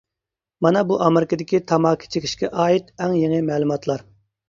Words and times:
مانا 0.65 0.81
بۇ 0.91 0.97
ئامېرىكىدىكى 1.09 1.61
تاماكا 1.73 2.11
چېكىشكە 2.17 2.53
ئائىت 2.65 2.93
ئەڭ 2.99 3.19
يېڭى 3.23 3.47
مەلۇماتلار. 3.55 4.09